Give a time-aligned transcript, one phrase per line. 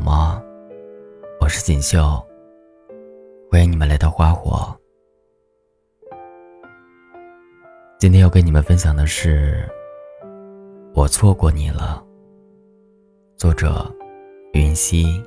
[0.00, 0.42] 好吗？
[1.40, 2.26] 我是锦绣，
[3.50, 4.74] 欢迎你们来到花火。
[7.98, 9.62] 今天要跟你们分享的是
[10.94, 12.02] 《我错过你了》，
[13.38, 13.94] 作者
[14.54, 15.22] 云溪。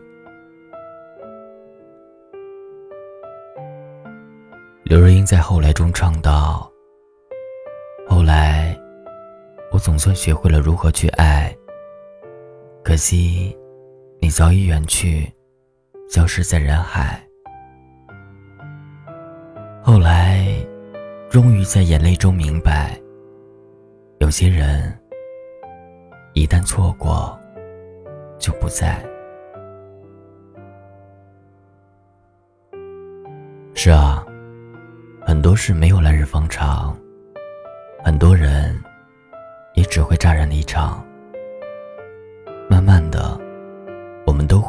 [4.86, 6.68] 刘若英在后来中唱道
[8.10, 8.76] ：“后来，
[9.72, 11.56] 我总算学会了如何去爱。
[12.84, 13.56] 可惜，
[14.34, 15.32] 早已远去，
[16.10, 17.22] 消失在人海。
[19.82, 20.44] 后来。”
[21.34, 22.96] 终于在眼泪中明白，
[24.20, 24.96] 有些人
[26.34, 27.36] 一旦错过，
[28.38, 29.04] 就不在。
[33.74, 34.24] 是啊，
[35.26, 36.96] 很多事没有来日方长，
[38.04, 38.80] 很多人
[39.74, 41.04] 也只会乍然离场。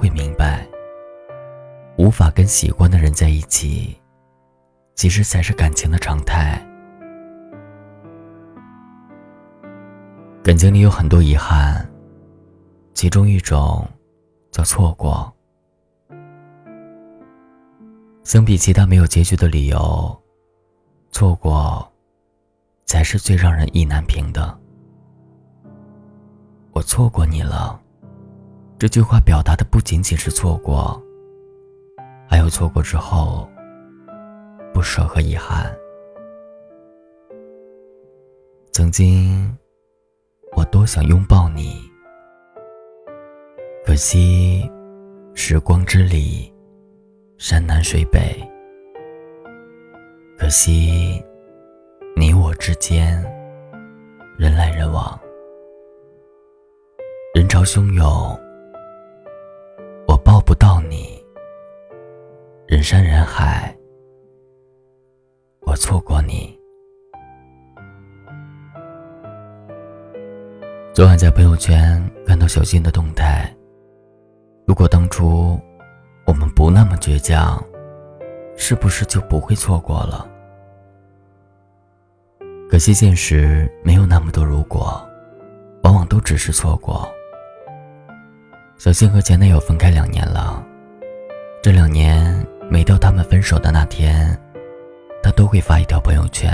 [0.04, 0.68] 会明白，
[1.96, 3.98] 无法跟喜欢的人在一起。
[4.94, 6.62] 其实才是感情的常态。
[10.42, 11.90] 感情里有很多遗憾，
[12.92, 13.88] 其中一种
[14.50, 15.34] 叫错过。
[18.24, 20.22] 相比其他没有结局的理由，
[21.12, 21.90] 错过
[22.84, 24.54] 才是最让人意难平的。
[26.72, 27.80] 我错过你了，
[28.84, 31.02] 这句话表达的不仅仅是错过，
[32.28, 33.48] 还有错过之后。
[34.74, 35.74] 不舍和遗憾。
[38.72, 39.56] 曾经，
[40.54, 41.80] 我多想拥抱你，
[43.86, 44.70] 可惜，
[45.32, 46.52] 时光之里，
[47.38, 48.38] 山南水北。
[50.36, 51.24] 可惜，
[52.14, 53.16] 你我之间，
[54.36, 55.18] 人来人往，
[57.34, 58.38] 人潮汹涌，
[60.44, 61.24] 不到你，
[62.66, 63.74] 人山人海。
[65.60, 66.54] 我错过你。
[70.92, 73.50] 昨晚在朋友圈看到小新的动态。
[74.66, 75.58] 如果当初
[76.26, 77.64] 我们不那么倔强，
[78.54, 80.30] 是不是就不会错过了？
[82.68, 85.02] 可惜现实没有那么多如果，
[85.84, 87.10] 往往都只是错过。
[88.76, 90.64] 小新和前男友分开两年了，
[91.62, 94.38] 这两年每到他们分手的那天。
[95.22, 96.52] 他都会发一条朋友圈。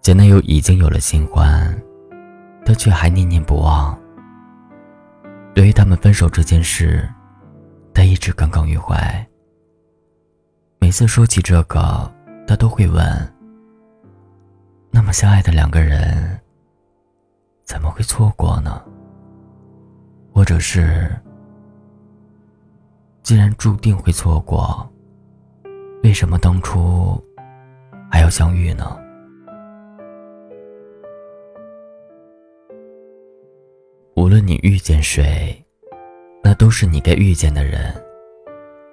[0.00, 1.78] 前男友已经有了新欢，
[2.64, 3.98] 他却还念念不忘。
[5.54, 7.06] 对于他们分手这件事，
[7.92, 8.96] 他一直耿耿于怀。
[10.78, 12.10] 每次说起这个，
[12.46, 13.34] 他都会问：
[14.90, 16.40] 那么相爱的两个人，
[17.66, 18.82] 怎么会错过呢？
[20.48, 21.10] 这是，
[23.22, 24.90] 既然注定会错过？
[26.02, 27.22] 为什么当初
[28.10, 28.98] 还要相遇呢？
[34.16, 35.62] 无论你遇见谁，
[36.42, 37.94] 那都是你该遇见的人，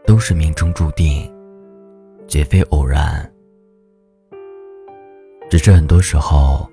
[0.05, 1.33] 都是命中注定，
[2.27, 3.33] 绝非偶然。
[5.49, 6.69] 只是很多时候，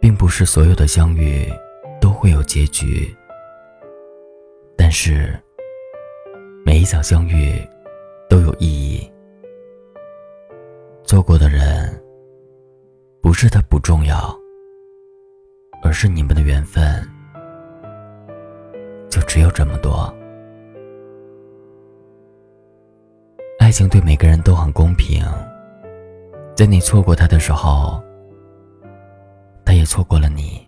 [0.00, 1.46] 并不是所有的相遇
[2.00, 3.14] 都会有结局，
[4.88, 5.38] 但是
[6.64, 7.60] 每一场相遇。
[8.28, 9.10] 都有意义。
[11.04, 12.02] 错过的人，
[13.22, 14.38] 不是他不重要，
[15.82, 17.02] 而是你们的缘分
[19.08, 20.14] 就只有这么多。
[23.58, 25.24] 爱情对每个人都很公平，
[26.54, 27.98] 在你错过他的时候，
[29.64, 30.67] 他也错过了你。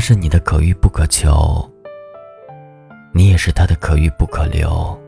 [0.00, 1.70] 他是你的可遇不可求。
[3.12, 4.98] 你也是他的可遇不可留。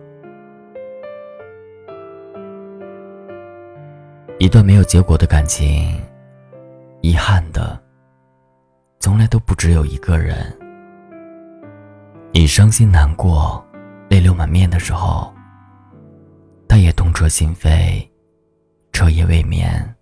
[4.38, 5.98] 一段没有结果的感情，
[7.00, 7.81] 遗憾的，
[9.00, 10.55] 从来都不只有一个人。
[12.31, 13.64] 你伤心难过、
[14.11, 15.32] 泪流满面的时候，
[16.69, 18.06] 他也痛彻心扉、
[18.93, 19.96] 彻夜未眠。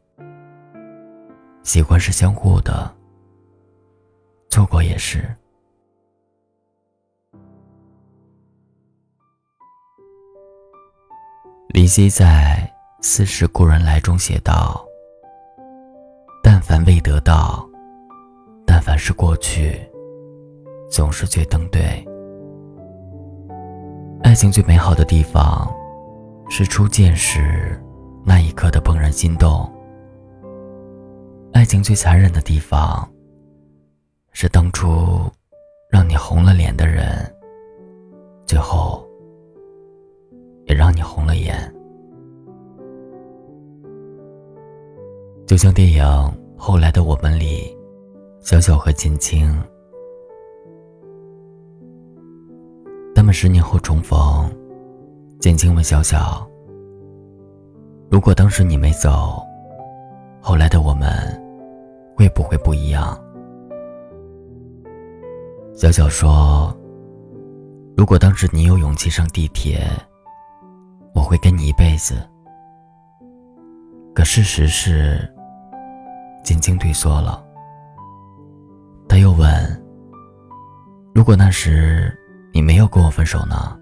[1.62, 2.92] 喜欢是相互的，
[4.50, 5.24] 错过也是。
[11.68, 12.70] 林夕在
[13.06, 14.84] 《似是故人来》中写道
[16.42, 17.64] ：“但凡未得到，
[18.66, 19.80] 但凡是过去，
[20.90, 22.04] 总是最登对。
[24.24, 25.72] 爱情最美好的地方，
[26.50, 27.80] 是初见时
[28.24, 29.70] 那一刻的怦然心动；
[31.52, 33.08] 爱情最残忍的地方，
[34.42, 34.88] 是当初
[35.90, 37.30] 让你红了脸的人，
[38.46, 39.06] 最后
[40.64, 41.54] 也让你红了眼。
[45.46, 46.02] 就像电影
[46.56, 47.76] 《后来的我们》里，
[48.40, 49.54] 小小和简青，
[53.14, 54.50] 他们十年后重逢，
[55.38, 56.48] 简青问小小
[58.10, 59.42] ：“如果当时你没走，
[60.40, 61.10] 后来的我们
[62.16, 63.22] 会不会不一样？”
[65.74, 66.76] 小小说
[67.96, 69.80] ：“如果当时你有勇气上地铁，
[71.14, 72.16] 我会跟你一辈子。
[74.14, 75.26] 可事实是，
[76.44, 77.42] 晶晶退缩了。
[79.08, 79.48] 他又问：
[81.14, 82.14] 如果那时
[82.52, 83.78] 你没有跟我分手呢？”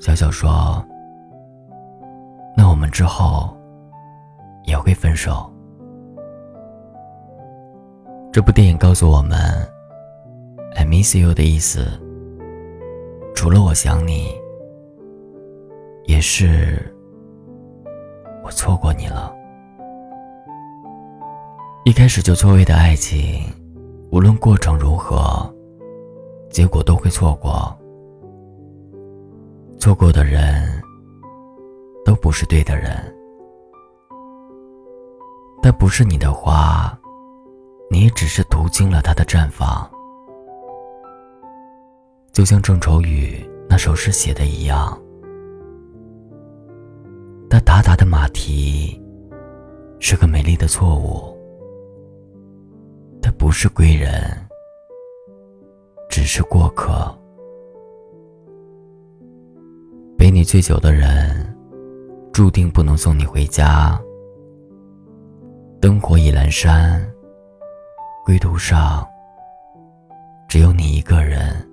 [0.00, 0.84] 小小说
[2.56, 3.56] ：“那我们之后
[4.64, 5.48] 也会分手。”
[8.32, 9.38] 这部电影告诉我们。
[10.76, 11.86] I miss you 的意思，
[13.34, 14.34] 除了我想你，
[16.04, 16.94] 也是
[18.44, 19.34] 我错过你了。
[21.84, 23.42] 一开始就错位的爱情，
[24.12, 25.52] 无论过程如何，
[26.50, 27.76] 结果都会错过。
[29.78, 30.70] 错过的人，
[32.04, 32.92] 都不是对的人。
[35.62, 36.96] 但不是你的花，
[37.90, 39.90] 你也只是途经了它的绽放。
[42.32, 43.38] 就像郑愁予
[43.68, 44.98] 那首诗写的一样，
[47.50, 49.00] 他达达的马蹄
[49.98, 51.36] 是个美丽的错误，
[53.20, 54.12] 他不是归人，
[56.08, 57.14] 只是过客。
[60.16, 61.56] 陪你醉酒的人，
[62.32, 64.00] 注定不能送你回家。
[65.80, 67.02] 灯火已阑珊，
[68.24, 69.06] 归途上
[70.48, 71.69] 只有你一个人。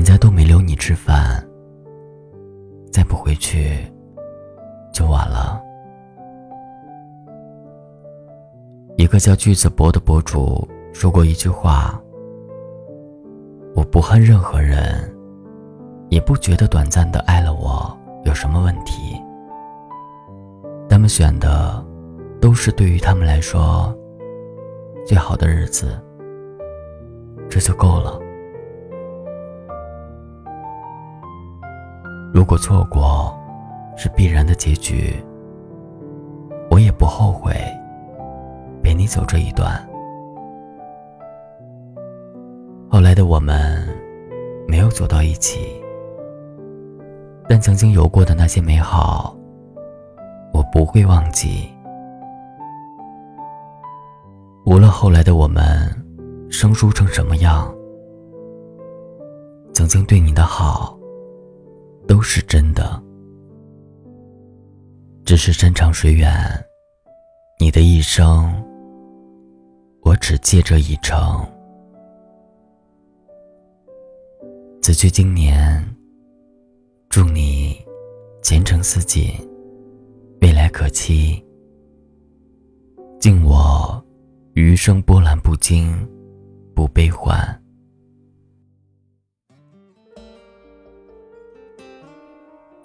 [0.00, 1.46] 人家都没留你吃饭，
[2.90, 3.76] 再不回去
[4.94, 5.60] 就晚了。
[8.96, 12.00] 一个叫句子博的博主说过一句话
[13.76, 15.14] ：“我不恨任何人，
[16.08, 17.94] 也不觉得短暂的爱了我
[18.24, 19.20] 有什么问题。
[20.88, 21.84] 他们选的
[22.40, 23.94] 都是对于他们来说
[25.06, 26.02] 最好的日子，
[27.50, 28.18] 这就够了。”
[32.32, 33.36] 如果错过
[33.96, 35.14] 是必然的结局，
[36.70, 37.52] 我也不后悔
[38.82, 39.84] 陪你走这一段。
[42.88, 43.86] 后来的我们
[44.68, 45.58] 没有走到一起，
[47.48, 49.36] 但曾经有过的那些美好，
[50.52, 51.68] 我不会忘记。
[54.66, 55.90] 无论后来的我们
[56.48, 57.74] 生疏成什么样，
[59.72, 60.99] 曾经对你的好。
[62.10, 63.00] 都是真的，
[65.24, 66.28] 只是山长水远，
[67.60, 68.52] 你的一生，
[70.02, 71.46] 我只借这一程。
[74.82, 75.80] 此去经年，
[77.08, 77.80] 祝你
[78.42, 79.30] 前程似锦，
[80.40, 81.40] 未来可期。
[83.20, 84.04] 敬我
[84.54, 85.96] 余生波澜不惊，
[86.74, 87.59] 不悲欢。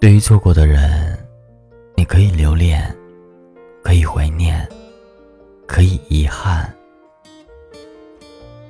[0.06, 1.18] 对于错过的人，
[1.96, 2.94] 你可以留恋，
[3.82, 4.64] 可以怀念，
[5.66, 6.72] 可以遗憾，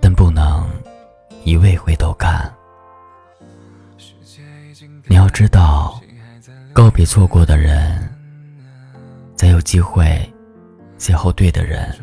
[0.00, 0.66] 但不能
[1.45, 2.50] 一味回头看。
[5.05, 6.00] 你要知道，
[6.73, 8.02] 告别错过的人，
[9.37, 10.07] 才有机会
[10.99, 11.95] 邂逅对的人。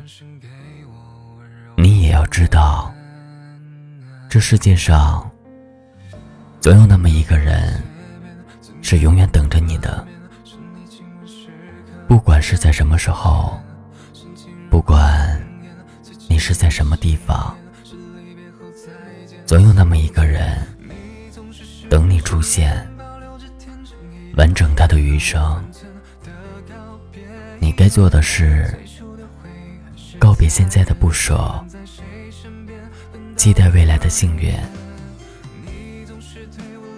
[1.76, 2.94] 你也要知道，
[4.30, 5.28] 这世界上
[6.60, 7.82] 总有那么一个人。
[8.84, 10.06] 是永远等着你的，
[12.08, 13.58] 不管是在什么时候，
[14.70, 15.42] 不管
[16.30, 17.58] 你是在什么地方，
[19.46, 20.56] 总有那么一个人
[21.90, 22.86] 等你出现，
[24.36, 25.64] 完整他的余生。
[27.60, 28.78] 你该做的是
[30.20, 31.66] 告别现在的不舍，
[33.38, 34.54] 期待未来的幸运，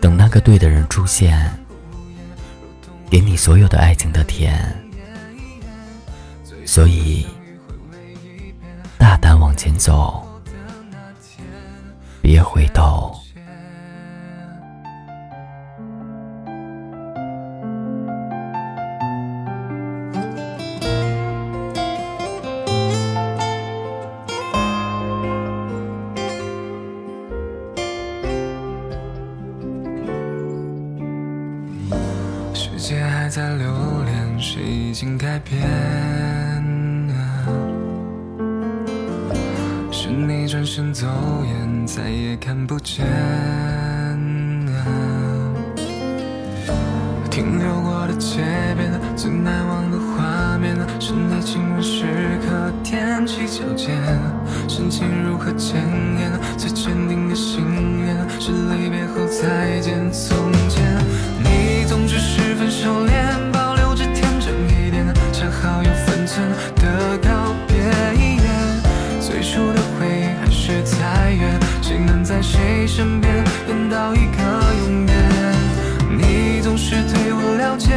[0.01, 1.47] 等那个对的人出现。
[3.09, 4.59] 给你所有的爱情的甜，
[6.65, 7.25] 所以
[8.97, 10.27] 大胆往前走，
[12.21, 13.15] 别回头。
[32.55, 33.67] 世界还在留
[34.05, 35.61] 恋，谁已经改变？
[39.91, 41.05] 是你转身走
[41.43, 43.05] 远，再也看不见。
[47.29, 48.39] 停留过的街
[48.77, 52.05] 边，最难忘的画面，是你亲吻时
[52.47, 53.93] 刻踮起脚尖，
[54.69, 55.75] 深情如何检
[56.17, 56.31] 验？
[56.57, 57.65] 最坚定的心
[57.99, 60.09] 愿，是离别后再见。
[60.09, 60.81] 从前，
[61.43, 62.41] 你总是十
[62.75, 67.75] 收敛，保留着天真一点，恰好有分寸的告别。
[69.21, 74.41] 最初的回忆还是太远，谁能在谁身边等到一个
[74.83, 75.15] 永远？
[76.17, 77.95] 你总是对我了解，